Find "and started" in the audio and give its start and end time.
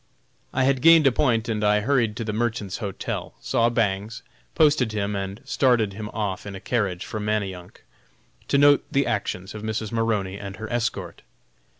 5.15-5.93